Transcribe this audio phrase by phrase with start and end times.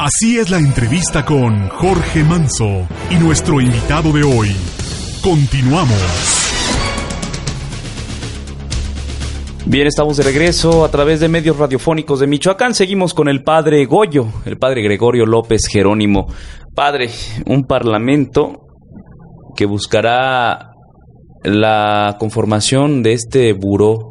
[0.00, 4.54] Así es la entrevista con Jorge Manso y nuestro invitado de hoy.
[5.24, 5.98] Continuamos.
[9.66, 12.74] Bien, estamos de regreso a través de medios radiofónicos de Michoacán.
[12.74, 16.28] Seguimos con el padre Goyo, el padre Gregorio López Jerónimo.
[16.76, 17.10] Padre,
[17.46, 18.68] un parlamento
[19.56, 20.74] que buscará
[21.42, 24.07] la conformación de este buró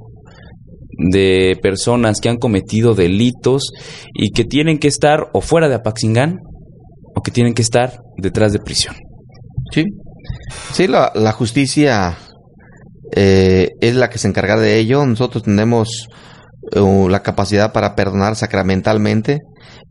[0.97, 3.71] de personas que han cometido delitos
[4.13, 6.39] y que tienen que estar o fuera de Apaxingán
[7.15, 8.95] o que tienen que estar detrás de prisión.
[9.71, 9.85] Sí,
[10.73, 12.17] sí, la, la justicia
[13.15, 15.05] eh, es la que se encarga de ello.
[15.05, 16.07] Nosotros tenemos
[16.75, 19.39] uh, la capacidad para perdonar sacramentalmente,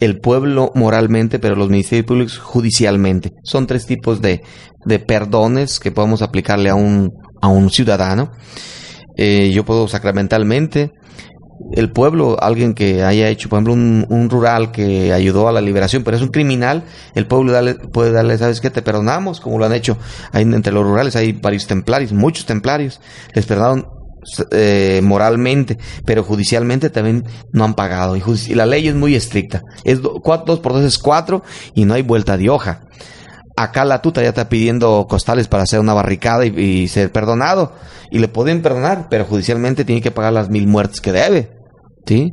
[0.00, 3.30] el pueblo moralmente, pero los ministerios públicos judicialmente.
[3.45, 4.42] Son tres tipos de,
[4.84, 8.33] de perdones que podemos aplicarle a un, a un ciudadano.
[9.17, 10.92] Eh, yo puedo sacramentalmente,
[11.72, 16.05] el pueblo, alguien que haya hecho, por ejemplo, un, rural que ayudó a la liberación,
[16.05, 17.55] pero es un criminal, el pueblo
[17.92, 18.70] puede darle, ¿sabes qué?
[18.70, 19.97] Te perdonamos, como lo han hecho.
[20.33, 23.00] Hay, entre los rurales hay varios templarios, muchos templarios,
[23.34, 23.86] les perdonaron
[24.50, 28.17] eh, moralmente, pero judicialmente también no han pagado.
[28.17, 29.62] Y, la ley es muy estricta.
[29.84, 30.20] Es dos
[30.61, 31.42] por dos es cuatro
[31.75, 32.83] y no hay vuelta de hoja.
[33.56, 37.72] Acá la tuta ya está pidiendo costales para hacer una barricada y, ser perdonado.
[38.10, 41.50] Y le pueden perdonar, pero judicialmente tiene que pagar las mil muertes que debe.
[42.06, 42.32] ¿Sí?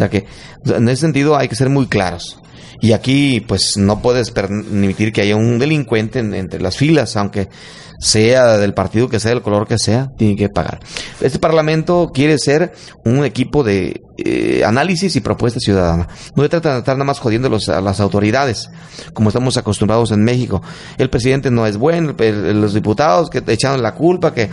[0.00, 0.24] O sea que,
[0.64, 2.40] en ese sentido hay que ser muy claros.
[2.80, 7.50] Y aquí, pues, no puedes permitir que haya un delincuente entre las filas, aunque
[7.98, 10.80] sea del partido que sea, del color que sea, tiene que pagar.
[11.20, 12.72] Este Parlamento quiere ser
[13.04, 16.08] un equipo de eh, análisis y propuesta ciudadana.
[16.34, 18.70] No se trata de estar nada más jodiendo a las autoridades,
[19.12, 20.62] como estamos acostumbrados en México.
[20.96, 24.48] El presidente no es bueno, los diputados que echaron la culpa, que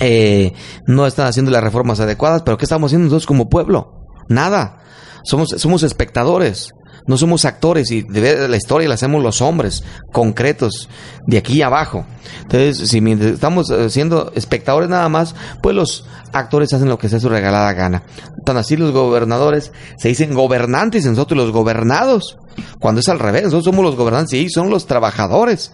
[0.00, 0.54] eh,
[0.86, 4.05] no están haciendo las reformas adecuadas, pero ¿qué estamos haciendo nosotros como pueblo?
[4.28, 4.82] Nada.
[5.24, 6.72] Somos, somos espectadores
[7.06, 10.88] no somos actores y de la historia la hacemos los hombres concretos
[11.26, 12.04] de aquí abajo.
[12.42, 17.20] Entonces, si estamos eh, siendo espectadores nada más, pues los actores hacen lo que sea
[17.20, 18.02] su regalada gana.
[18.44, 22.38] Tan así los gobernadores se dicen gobernantes y nosotros los gobernados.
[22.80, 25.72] Cuando es al revés, nosotros somos los gobernantes y ellos son los trabajadores.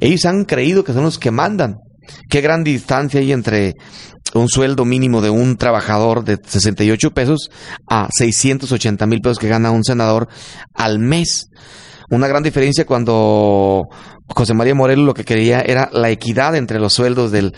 [0.00, 1.78] Ellos han creído que son los que mandan.
[2.28, 3.74] Qué gran distancia hay entre
[4.34, 7.50] un sueldo mínimo de un trabajador de 68 pesos
[7.88, 10.28] a 680 mil pesos que gana un senador
[10.74, 11.50] al mes.
[12.10, 13.88] Una gran diferencia cuando
[14.28, 17.54] José María Morelos lo que quería era la equidad entre los sueldos del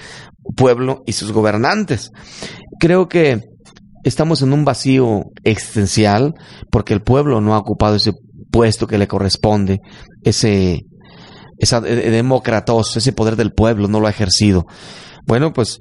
[0.57, 2.11] pueblo y sus gobernantes.
[2.79, 3.41] Creo que
[4.05, 6.35] estamos en un vacío existencial
[6.71, 8.13] porque el pueblo no ha ocupado ese
[8.51, 9.81] puesto que le corresponde,
[10.23, 10.85] ese
[11.59, 14.67] esa democratos, ese poder del pueblo no lo ha ejercido.
[15.27, 15.81] Bueno, pues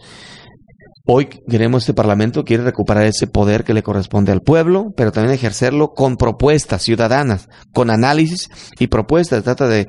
[1.06, 5.36] Hoy queremos, este Parlamento quiere recuperar ese poder que le corresponde al pueblo, pero también
[5.36, 8.48] ejercerlo con propuestas ciudadanas, con análisis
[8.80, 9.44] y propuestas.
[9.44, 9.88] Trata de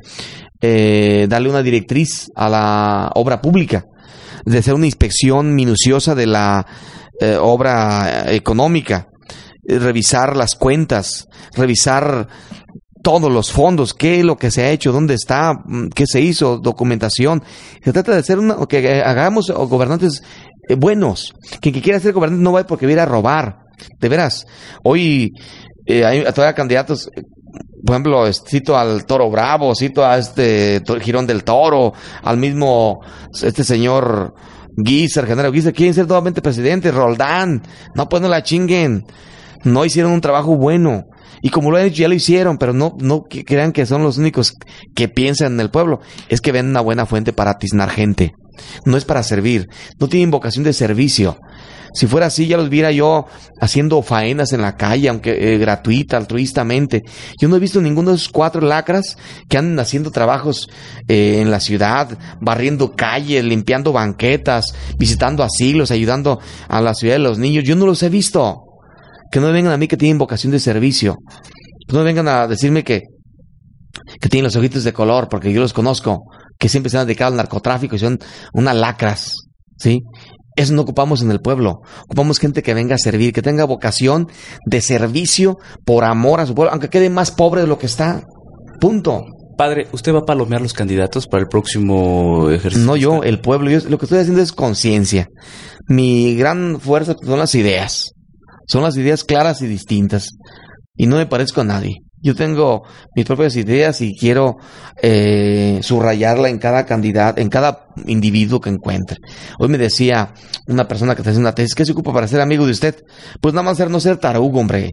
[0.60, 3.84] eh, darle una directriz a la obra pública,
[4.44, 6.66] de hacer una inspección minuciosa de la
[7.20, 9.06] eh, obra económica,
[9.68, 12.26] eh, revisar las cuentas, revisar
[13.04, 16.22] todos los fondos, qué es lo que se ha hecho, dónde está, mm, qué se
[16.22, 17.42] hizo, documentación.
[17.84, 20.22] Se trata de hacer una, que hagamos gobernantes
[20.68, 21.34] eh, buenos.
[21.60, 23.58] Que quien quiera ser gobernante no va porque viene a robar.
[24.00, 24.46] De veras.
[24.84, 25.34] Hoy
[25.84, 27.10] eh, hay todavía candidatos.
[27.84, 33.00] Por ejemplo, cito al Toro Bravo, cito a este Girón del Toro, al mismo
[33.42, 34.34] este señor
[34.74, 37.62] Guiser, general Guiser, quieren ser nuevamente presidente, Roldán.
[37.94, 39.04] No, pues no la chinguen.
[39.64, 41.04] No hicieron un trabajo bueno.
[41.42, 44.18] Y como lo han hecho, ya lo hicieron, pero no, no crean que son los
[44.18, 44.54] únicos
[44.94, 46.00] que piensan en el pueblo.
[46.28, 48.34] Es que ven una buena fuente para atiznar gente
[48.84, 49.68] no es para servir,
[49.98, 51.38] no tienen vocación de servicio.
[51.94, 53.26] Si fuera así, ya los viera yo
[53.60, 57.04] haciendo faenas en la calle, aunque eh, gratuita, altruistamente.
[57.40, 59.16] Yo no he visto ninguno de esos cuatro lacras
[59.48, 60.68] que andan haciendo trabajos
[61.06, 67.20] eh, en la ciudad, barriendo calles, limpiando banquetas, visitando asilos, ayudando a la ciudad de
[67.20, 67.62] los niños.
[67.62, 68.63] Yo no los he visto.
[69.34, 71.16] Que no vengan a mí que tienen vocación de servicio.
[71.88, 73.02] Que no vengan a decirme que,
[74.20, 76.20] que tienen los ojitos de color, porque yo los conozco
[76.56, 78.20] que siempre se han dedicado al narcotráfico y son
[78.52, 79.34] unas lacras,
[79.76, 80.02] ¿sí?
[80.54, 81.80] Eso no ocupamos en el pueblo.
[82.04, 84.28] Ocupamos gente que venga a servir, que tenga vocación
[84.66, 88.22] de servicio por amor a su pueblo, aunque quede más pobre de lo que está.
[88.80, 89.24] Punto.
[89.58, 92.86] Padre, ¿usted va a palomear los candidatos para el próximo ejercicio?
[92.86, 93.68] No yo, el pueblo.
[93.68, 95.26] Yo, lo que estoy haciendo es conciencia.
[95.88, 98.13] Mi gran fuerza son las ideas.
[98.66, 100.28] Son las ideas claras y distintas.
[100.96, 102.04] Y no me parezco a nadie.
[102.24, 102.84] Yo tengo
[103.14, 104.56] mis propias ideas y quiero
[105.02, 109.18] eh, subrayarla en cada candidato, en cada individuo que encuentre.
[109.58, 110.32] Hoy me decía
[110.66, 112.96] una persona que está haciendo una tesis, ¿qué se ocupa para ser amigo de usted?
[113.42, 114.92] Pues nada más ser, no ser tarugo, hombre.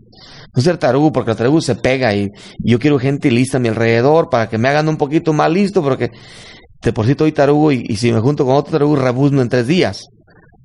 [0.54, 2.28] No ser tarugo, porque el tarugo se pega y,
[2.60, 5.82] yo quiero gente lista a mi alrededor para que me hagan un poquito más listo,
[5.82, 6.10] porque
[6.82, 9.68] de por sí estoy tarugo y, si me junto con otro tarugo, rebuzno en tres
[9.68, 10.04] días.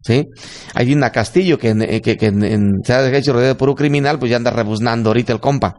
[0.06, 0.28] ¿Sí?
[0.74, 4.30] Hay una Castillo que, que, que en, se ha hecho rodeado de puro criminal, pues
[4.30, 5.74] ya anda rebuznando ahorita el compa.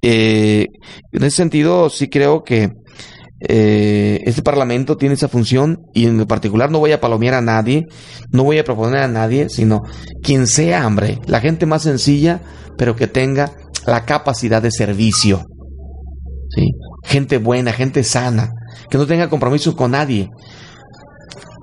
[0.00, 0.68] Eh,
[1.12, 2.70] en ese sentido, sí creo que
[3.46, 7.84] eh, este Parlamento tiene esa función y en particular no voy a palomear a nadie,
[8.30, 9.82] no voy a proponer a nadie, sino
[10.22, 12.40] quien sea, hombre, la gente más sencilla,
[12.78, 13.52] pero que tenga
[13.86, 15.44] la capacidad de servicio.
[16.54, 16.70] ¿sí?
[17.04, 18.50] Gente buena, gente sana,
[18.88, 20.30] que no tenga compromiso con nadie.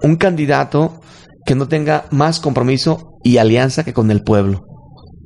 [0.04, 1.00] Un candidato
[1.46, 4.66] que no tenga más compromiso y alianza que con el pueblo.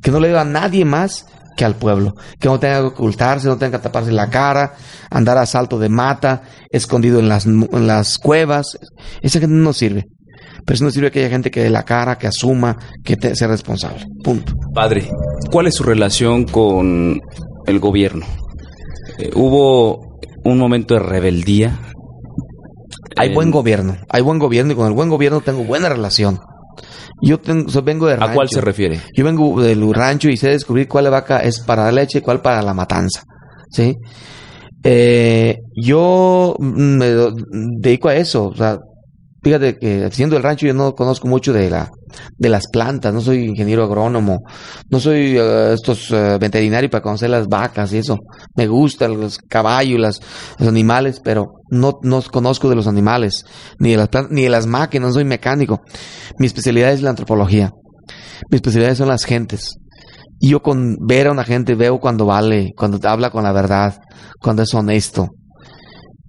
[0.02, 1.26] Que no le dé a nadie más
[1.56, 2.16] que al pueblo.
[2.40, 4.74] Que no tenga que ocultarse, no tenga que taparse la cara,
[5.10, 8.78] andar a salto de mata, escondido en las, en las cuevas.
[9.22, 10.06] Esa gente no sirve.
[10.66, 13.48] Pero eso no sirve que haya gente que dé la cara, que asuma, que sea
[13.48, 14.06] responsable.
[14.24, 14.54] Punto.
[14.74, 15.10] Padre,
[15.52, 17.22] ¿cuál es su relación con
[17.68, 18.26] el gobierno?
[19.20, 21.80] Eh, ¿Hubo un momento de rebeldía?
[23.18, 26.40] Hay buen gobierno, hay buen gobierno y con el buen gobierno tengo buena relación.
[27.22, 27.40] Yo
[27.84, 28.32] vengo de rancho.
[28.32, 29.00] ¿A cuál se refiere?
[29.16, 32.42] Yo vengo del rancho y sé descubrir cuál vaca es para la leche y cuál
[32.42, 33.24] para la matanza.
[33.72, 33.98] ¿Sí?
[34.84, 37.06] Eh, yo me
[37.80, 38.48] dedico a eso.
[38.48, 38.80] O sea,
[39.42, 41.90] fíjate que siendo el rancho yo no conozco mucho de la
[42.38, 44.40] de las plantas, no soy ingeniero agrónomo,
[44.90, 48.18] no soy uh, estos uh, veterinarios para conocer las vacas y eso.
[48.56, 50.22] Me gustan los caballos, las,
[50.60, 53.46] los animales, pero no, no conozco de los animales,
[53.80, 55.82] ni de las plantas, ni de las máquinas, no soy mecánico.
[56.40, 57.72] Mi especialidad es la antropología.
[58.50, 59.76] Mi especialidad son las gentes.
[60.40, 63.98] Y yo con ver a una gente veo cuando vale, cuando habla con la verdad,
[64.42, 65.30] cuando es honesto.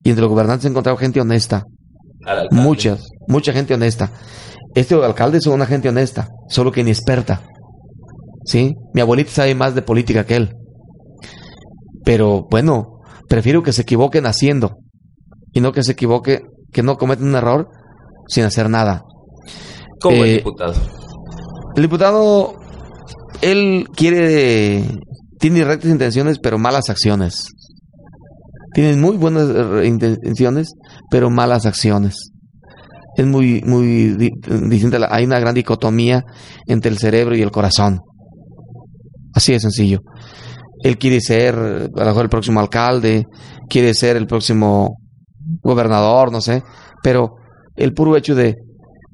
[0.05, 1.65] Y entre los gobernantes he encontrado gente honesta.
[2.51, 4.11] Muchas, mucha gente honesta.
[4.77, 7.41] Este alcalde es una gente honesta, solo que inexperta.
[8.45, 8.77] ¿Sí?
[8.93, 10.55] Mi abuelita sabe más de política que él.
[12.05, 14.77] Pero bueno, prefiero que se equivoquen haciendo
[15.55, 16.43] y no que se equivoque,
[16.73, 17.71] que no cometen un error
[18.29, 19.03] sin hacer nada.
[19.99, 20.75] ¿Cómo el eh, diputado?
[21.75, 22.57] El diputado,
[23.41, 24.85] él quiere,
[25.41, 27.47] tiene rectas intenciones, pero malas acciones.
[28.75, 30.75] Tiene muy buenas eh, intenciones,
[31.11, 32.31] pero malas acciones
[33.17, 34.15] es muy, muy
[34.69, 35.09] distinta.
[35.11, 36.25] Hay una gran dicotomía
[36.67, 38.01] entre el cerebro y el corazón.
[39.35, 40.01] Así de sencillo.
[40.83, 43.25] Él quiere ser, a lo mejor, el próximo alcalde,
[43.69, 44.99] quiere ser el próximo
[45.63, 46.63] gobernador, no sé,
[47.03, 47.37] pero
[47.77, 48.57] el puro hecho de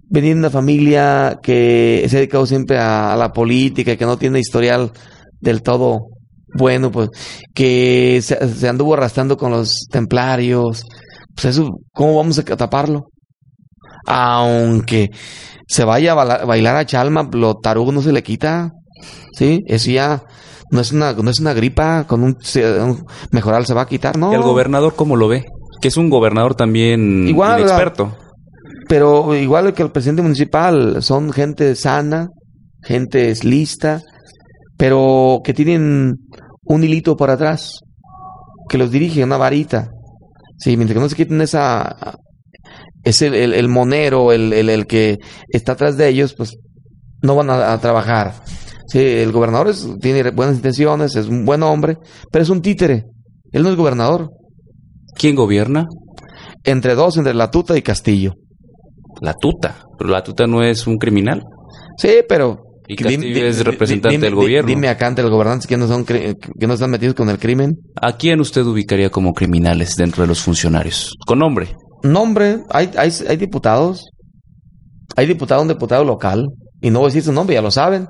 [0.08, 4.40] venir de una familia que se ha dedicado siempre a, la política, que no tiene
[4.40, 4.92] historial
[5.40, 6.08] del todo
[6.54, 7.08] bueno, pues
[7.54, 10.84] que se, anduvo arrastrando con los templarios,
[11.34, 13.06] pues eso, ¿cómo vamos a taparlo?
[14.06, 15.10] Aunque
[15.66, 18.72] se vaya a bailar a Chalma, lo tarugo no se le quita.
[19.32, 20.22] Sí, eso ya
[20.70, 22.36] no es una, no es una gripa, con un,
[23.30, 24.32] mejoral se va a quitar, ¿no?
[24.32, 25.44] el gobernador cómo lo ve?
[25.80, 28.16] Que es un gobernador también igual, experto.
[28.88, 32.28] Pero igual que el presidente municipal, son gente sana,
[32.82, 34.02] gente lista,
[34.76, 36.16] pero que tienen
[36.64, 37.80] un hilito por atrás,
[38.68, 39.90] que los dirige una varita.
[40.58, 42.16] Sí, mientras que no se quiten esa
[43.04, 45.18] es el, el, monero, el, el, que
[45.48, 46.56] está atrás de ellos, pues
[47.22, 48.34] no van a, trabajar.
[48.86, 51.98] Sí, el gobernador tiene buenas intenciones, es un buen hombre,
[52.30, 53.06] pero es un títere.
[53.52, 54.30] Él no es gobernador.
[55.14, 55.86] ¿Quién gobierna?
[56.64, 58.34] Entre dos, entre La Tuta y Castillo.
[59.20, 61.42] La Tuta, pero La Tuta no es un criminal.
[61.96, 64.68] Sí, pero y Castillo es representante del gobierno.
[64.68, 67.78] Dime acá ante los gobernantes que no, son, que no están metidos con el crimen.
[68.00, 71.16] ¿A quién usted ubicaría como criminales dentro de los funcionarios?
[71.26, 71.76] Con nombre.
[72.02, 74.10] Nombre, hay, hay, hay diputados.
[75.16, 76.48] Hay diputado, un diputado local.
[76.80, 78.08] Y no voy a decir su nombre, ya lo saben.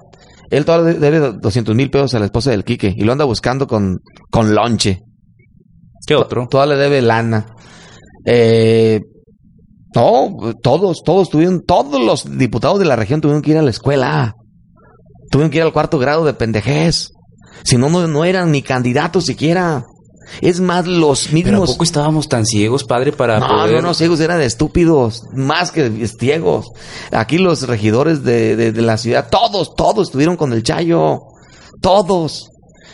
[0.51, 2.95] Él todavía debe 200 mil pesos a la esposa del Quique.
[2.97, 5.01] Y lo anda buscando con, con lonche.
[6.07, 6.47] ¿Qué otro?
[6.49, 7.47] Todavía le debe lana.
[8.25, 9.01] Eh,
[9.95, 13.71] no, todos, todos tuvieron, todos los diputados de la región tuvieron que ir a la
[13.71, 14.35] escuela.
[15.31, 17.11] Tuvieron que ir al cuarto grado de pendejez.
[17.65, 19.85] Si no, no, no eran ni candidatos siquiera.
[20.41, 21.71] Es más, los Pero ¿a mismos...
[21.73, 23.77] poco estábamos tan ciegos, padre, para No, poder...
[23.77, 26.67] no, no, ciegos eran estúpidos, más que ciegos.
[27.11, 31.21] Aquí los regidores de, de- de la ciudad, todos, todos estuvieron con el Chayo.
[31.81, 32.49] Todos.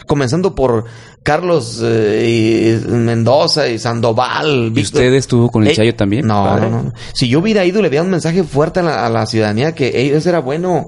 [0.06, 0.85] Comenzando por
[1.23, 4.73] Carlos eh, y Mendoza y Sandoval.
[4.75, 6.26] ¿Y usted estuvo con el Eh, Chayo también?
[6.26, 6.70] No, padre?
[6.70, 6.92] no, no.
[7.14, 9.88] Si yo hubiera ido, le hubiera un mensaje fuerte a la, a la ciudadanía que
[9.88, 10.87] "Ey, eso era bueno.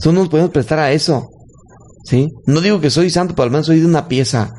[0.00, 1.28] Eso no nos podemos prestar a eso.
[2.04, 2.28] ¿Sí?
[2.46, 4.50] No digo que soy santo, pero al menos soy de una pieza.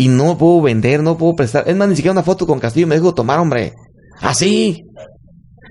[0.00, 1.64] Y no puedo vender, no puedo prestar.
[1.68, 3.74] Es más, ni siquiera una foto con Castillo me dejo tomar, hombre.
[4.20, 4.82] Así.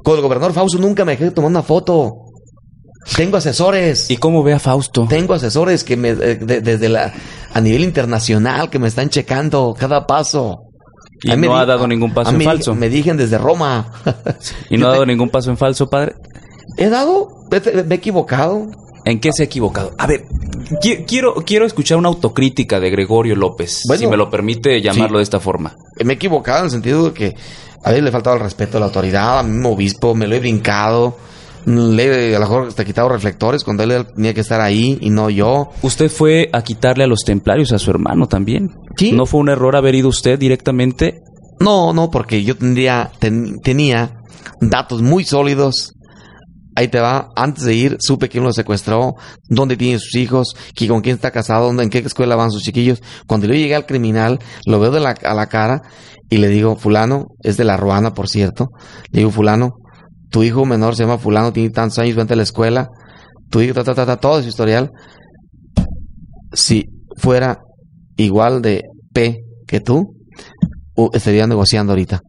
[0.04, 2.14] Con el gobernador Fausto nunca me dejé tomar una foto.
[3.16, 4.12] Tengo asesores.
[4.12, 5.08] ¿Y cómo ve a Fausto?
[5.10, 7.12] Tengo asesores que me, eh, de- desde la,
[7.54, 10.60] a nivel internacional que me están checando cada paso.
[11.24, 12.76] Y me no ha dado ningún paso en falso.
[12.76, 13.92] Me dijen desde Roma.
[14.70, 16.14] ¿Y no ha dado ningún paso en falso, padre?
[16.78, 17.30] ¿He dado?
[17.50, 18.68] ¿Me me he equivocado?
[19.06, 19.92] ¿En qué se ha equivocado?
[19.98, 20.26] A ver,
[21.08, 25.20] quiero, quiero escuchar una autocrítica de Gregorio López, Bueno, si me lo permite llamarlo sí.
[25.20, 25.76] de esta forma.
[26.04, 27.36] Me he equivocado en el sentido de que
[27.84, 30.28] a veces le he faltado el respeto a la autoridad, a mí mismo obispo, me
[30.28, 31.18] lo he brincado.
[31.66, 35.10] Le he a lo mejor hasta quitado reflectores cuando él tenía que estar ahí y
[35.10, 35.70] no yo.
[35.82, 38.72] Usted fue a quitarle a los templarios a su hermano también.
[38.98, 39.12] Sí.
[39.12, 41.22] ¿No fue un error haber ido usted directamente?
[41.60, 44.22] No, no, porque yo tendría, ten- tenía
[44.62, 45.94] datos muy sólidos.
[46.80, 47.30] Ahí te va.
[47.36, 49.16] Antes de ir, supe quién lo secuestró,
[49.50, 52.64] dónde tiene sus hijos, qui- con quién está casado, dónde, en qué escuela van sus
[52.64, 53.02] chiquillos.
[53.28, 55.82] Cuando yo llegué al criminal, lo veo a la cara
[56.30, 58.70] y le digo, fulano, es de la Ruana, por cierto.
[59.12, 59.74] Le digo, fulano,
[60.30, 62.88] tu hijo menor se llama fulano, tiene tantos años, vente a la escuela.
[63.50, 64.90] Tu hijo, ta, ta, ta, ta, todo su historial.
[66.54, 66.86] Si
[67.18, 67.60] fuera
[68.16, 68.84] igual de
[69.14, 70.16] P que tú,
[71.12, 72.22] estaría negociando ahorita.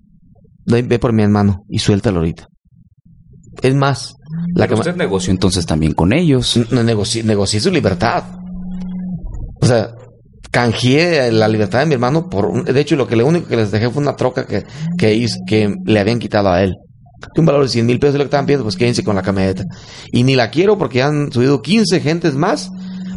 [0.67, 2.49] Ve por mi hermano y suéltalo ahorita.
[3.63, 4.15] Es más,
[4.55, 6.59] la Pero usted negoció entonces también con ellos.
[6.71, 8.25] negocié, negocié su libertad.
[9.63, 9.91] O sea,
[10.51, 13.57] canjeé la libertad de mi hermano por un- de hecho lo que lo único que
[13.57, 14.65] les dejé fue una troca que
[14.99, 16.75] que, le habían quitado a él.
[17.35, 19.15] Que un valor de 100 mil pesos es lo que estaban pidiendo, pues quédense con
[19.15, 19.65] la camioneta.
[20.11, 22.71] Y ni la quiero porque han subido 15 gentes más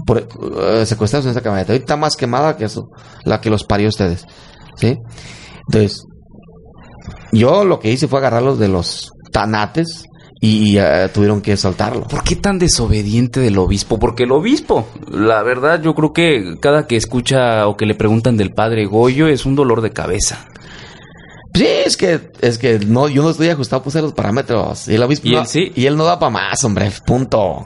[0.06, 1.72] por eh, secuestrados en esa camioneta.
[1.72, 2.90] Ahorita está más quemada que eso,
[3.24, 4.26] la que los parió ustedes.
[4.76, 4.98] ¿Sí?
[5.68, 6.04] Entonces,
[7.32, 10.04] yo lo que hice fue agarrarlos de los tanates
[10.46, 12.04] y eh, tuvieron que soltarlo.
[12.06, 13.98] ¿Por qué tan desobediente del obispo?
[13.98, 18.36] Porque el obispo, la verdad, yo creo que cada que escucha o que le preguntan
[18.36, 20.46] del padre Goyo es un dolor de cabeza.
[21.56, 24.88] Sí, es que, es que no, yo no estoy ajustado a los parámetros.
[24.90, 25.72] Y el obispo ¿Y no- él sí?
[25.76, 27.66] Y él no da para más, hombre, punto.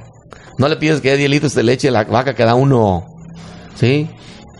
[0.60, 3.06] No le pides que dé 10 litros de leche a la vaca que da uno.
[3.76, 4.08] ¿Sí?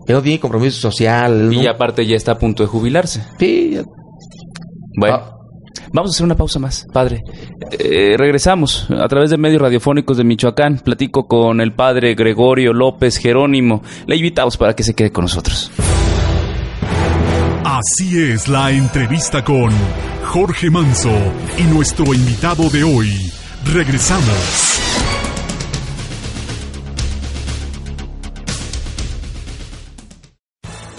[0.08, 1.54] Él no tiene compromiso social.
[1.54, 3.22] Y aparte ya está a punto de jubilarse.
[3.38, 3.84] Sí, ya-
[5.00, 5.37] Bueno, Ah.
[5.92, 7.24] Vamos a hacer una pausa más, padre.
[7.72, 10.80] Eh, regresamos a través de medios radiofónicos de Michoacán.
[10.80, 13.84] Platico con el padre Gregorio López Jerónimo.
[14.06, 15.72] Le invitamos para que se quede con nosotros.
[17.64, 19.72] Así es la entrevista con
[20.26, 21.12] Jorge Manso
[21.58, 23.32] y nuestro invitado de hoy.
[23.66, 24.77] Regresamos.